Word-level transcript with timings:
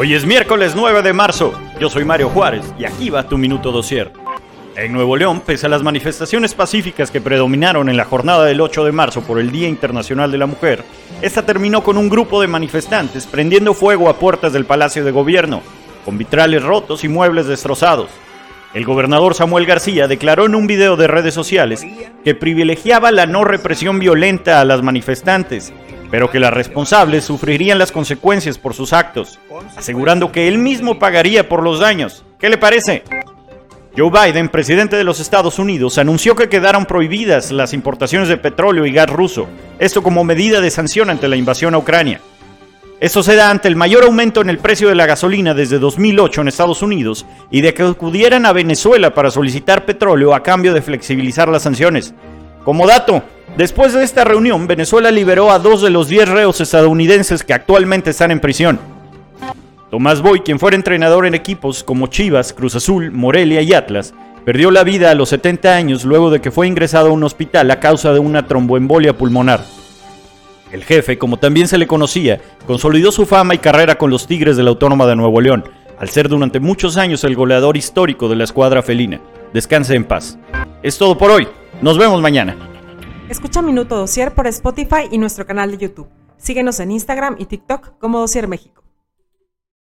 Hoy 0.00 0.14
es 0.14 0.24
miércoles 0.24 0.74
9 0.76 1.02
de 1.02 1.12
marzo. 1.12 1.52
Yo 1.80 1.90
soy 1.90 2.04
Mario 2.04 2.28
Juárez 2.28 2.64
y 2.78 2.84
aquí 2.84 3.10
va 3.10 3.28
tu 3.28 3.36
minuto 3.36 3.72
dosier. 3.72 4.12
En 4.76 4.92
Nuevo 4.92 5.16
León, 5.16 5.40
pese 5.40 5.66
a 5.66 5.68
las 5.68 5.82
manifestaciones 5.82 6.54
pacíficas 6.54 7.10
que 7.10 7.20
predominaron 7.20 7.88
en 7.88 7.96
la 7.96 8.04
jornada 8.04 8.44
del 8.44 8.60
8 8.60 8.84
de 8.84 8.92
marzo 8.92 9.22
por 9.22 9.40
el 9.40 9.50
Día 9.50 9.66
Internacional 9.66 10.30
de 10.30 10.38
la 10.38 10.46
Mujer, 10.46 10.84
esta 11.20 11.44
terminó 11.44 11.82
con 11.82 11.96
un 11.96 12.08
grupo 12.08 12.40
de 12.40 12.46
manifestantes 12.46 13.26
prendiendo 13.26 13.74
fuego 13.74 14.08
a 14.08 14.20
puertas 14.20 14.52
del 14.52 14.66
Palacio 14.66 15.04
de 15.04 15.10
Gobierno, 15.10 15.62
con 16.04 16.16
vitrales 16.16 16.62
rotos 16.62 17.02
y 17.02 17.08
muebles 17.08 17.48
destrozados. 17.48 18.08
El 18.74 18.84
gobernador 18.84 19.34
Samuel 19.34 19.66
García 19.66 20.06
declaró 20.06 20.46
en 20.46 20.54
un 20.54 20.68
video 20.68 20.94
de 20.94 21.08
redes 21.08 21.34
sociales 21.34 21.84
que 22.22 22.36
privilegiaba 22.36 23.10
la 23.10 23.26
no 23.26 23.42
represión 23.42 23.98
violenta 23.98 24.60
a 24.60 24.64
las 24.64 24.80
manifestantes 24.80 25.72
pero 26.10 26.30
que 26.30 26.40
las 26.40 26.52
responsables 26.52 27.24
sufrirían 27.24 27.78
las 27.78 27.92
consecuencias 27.92 28.58
por 28.58 28.74
sus 28.74 28.92
actos, 28.92 29.38
asegurando 29.76 30.32
que 30.32 30.48
él 30.48 30.58
mismo 30.58 30.98
pagaría 30.98 31.48
por 31.48 31.62
los 31.62 31.80
daños. 31.80 32.24
¿Qué 32.38 32.48
le 32.48 32.58
parece? 32.58 33.02
Joe 33.96 34.10
Biden, 34.10 34.48
presidente 34.48 34.96
de 34.96 35.04
los 35.04 35.18
Estados 35.18 35.58
Unidos, 35.58 35.98
anunció 35.98 36.36
que 36.36 36.48
quedaron 36.48 36.86
prohibidas 36.86 37.50
las 37.50 37.72
importaciones 37.72 38.28
de 38.28 38.36
petróleo 38.36 38.86
y 38.86 38.92
gas 38.92 39.10
ruso, 39.10 39.48
esto 39.78 40.02
como 40.02 40.22
medida 40.22 40.60
de 40.60 40.70
sanción 40.70 41.10
ante 41.10 41.26
la 41.26 41.36
invasión 41.36 41.74
a 41.74 41.78
Ucrania. 41.78 42.20
Esto 43.00 43.22
se 43.22 43.36
da 43.36 43.50
ante 43.50 43.68
el 43.68 43.76
mayor 43.76 44.04
aumento 44.04 44.40
en 44.40 44.50
el 44.50 44.58
precio 44.58 44.88
de 44.88 44.96
la 44.96 45.06
gasolina 45.06 45.54
desde 45.54 45.78
2008 45.78 46.40
en 46.40 46.48
Estados 46.48 46.82
Unidos 46.82 47.26
y 47.48 47.60
de 47.60 47.72
que 47.72 47.84
acudieran 47.84 48.44
a 48.44 48.52
Venezuela 48.52 49.14
para 49.14 49.30
solicitar 49.30 49.84
petróleo 49.84 50.34
a 50.34 50.42
cambio 50.42 50.74
de 50.74 50.82
flexibilizar 50.82 51.48
las 51.48 51.62
sanciones. 51.62 52.12
Como 52.64 52.88
dato, 52.88 53.22
Después 53.56 53.92
de 53.92 54.04
esta 54.04 54.24
reunión, 54.24 54.66
Venezuela 54.66 55.10
liberó 55.10 55.50
a 55.50 55.58
dos 55.58 55.82
de 55.82 55.90
los 55.90 56.08
diez 56.08 56.28
reos 56.28 56.60
estadounidenses 56.60 57.42
que 57.42 57.54
actualmente 57.54 58.10
están 58.10 58.30
en 58.30 58.40
prisión. 58.40 58.78
Tomás 59.90 60.20
Boy, 60.20 60.40
quien 60.40 60.58
fuera 60.58 60.76
entrenador 60.76 61.26
en 61.26 61.34
equipos 61.34 61.82
como 61.82 62.08
Chivas, 62.08 62.52
Cruz 62.52 62.76
Azul, 62.76 63.10
Morelia 63.10 63.62
y 63.62 63.72
Atlas, 63.72 64.14
perdió 64.44 64.70
la 64.70 64.84
vida 64.84 65.10
a 65.10 65.14
los 65.14 65.30
70 65.30 65.74
años 65.74 66.04
luego 66.04 66.30
de 66.30 66.40
que 66.40 66.50
fue 66.50 66.66
ingresado 66.66 67.08
a 67.08 67.12
un 67.12 67.24
hospital 67.24 67.70
a 67.70 67.80
causa 67.80 68.12
de 68.12 68.18
una 68.18 68.46
tromboembolia 68.46 69.16
pulmonar. 69.16 69.64
El 70.70 70.84
jefe, 70.84 71.16
como 71.16 71.38
también 71.38 71.68
se 71.68 71.78
le 71.78 71.86
conocía, 71.86 72.40
consolidó 72.66 73.10
su 73.10 73.24
fama 73.24 73.54
y 73.54 73.58
carrera 73.58 73.96
con 73.96 74.10
los 74.10 74.26
Tigres 74.26 74.56
de 74.58 74.62
la 74.62 74.70
Autónoma 74.70 75.06
de 75.06 75.16
Nuevo 75.16 75.40
León, 75.40 75.64
al 75.98 76.10
ser 76.10 76.28
durante 76.28 76.60
muchos 76.60 76.98
años 76.98 77.24
el 77.24 77.34
goleador 77.34 77.76
histórico 77.76 78.28
de 78.28 78.36
la 78.36 78.44
escuadra 78.44 78.82
felina. 78.82 79.20
Descanse 79.54 79.94
en 79.94 80.04
paz. 80.04 80.38
Es 80.82 80.98
todo 80.98 81.16
por 81.16 81.30
hoy. 81.30 81.48
Nos 81.80 81.96
vemos 81.96 82.20
mañana. 82.20 82.56
Escucha 83.28 83.60
Minuto 83.60 83.94
Dosier 83.94 84.34
por 84.34 84.46
Spotify 84.46 85.06
y 85.10 85.18
nuestro 85.18 85.44
canal 85.44 85.70
de 85.70 85.76
YouTube. 85.76 86.08
Síguenos 86.38 86.80
en 86.80 86.92
Instagram 86.92 87.36
y 87.38 87.44
TikTok 87.44 87.98
como 87.98 88.20
Dosier 88.20 88.48
México. 88.48 88.87